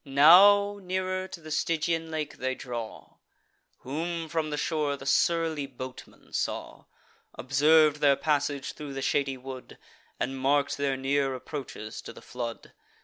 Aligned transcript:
Now 0.03 0.79
nearer 0.81 1.27
to 1.27 1.39
the 1.39 1.51
Stygian 1.51 2.09
lake 2.09 2.37
they 2.37 2.55
draw: 2.55 3.17
Whom, 3.81 4.29
from 4.29 4.49
the 4.49 4.57
shore, 4.57 4.97
the 4.97 5.05
surly 5.05 5.67
boatman 5.67 6.33
saw; 6.33 6.85
Observ'd 7.35 7.97
their 7.97 8.15
passage 8.15 8.73
thro' 8.73 8.93
the 8.93 9.03
shady 9.03 9.37
wood, 9.37 9.77
And 10.19 10.39
mark'd 10.39 10.79
their 10.79 10.97
near 10.97 11.35
approaches 11.35 12.01
to 12.01 12.13
the 12.13 12.21
flood. 12.23 12.71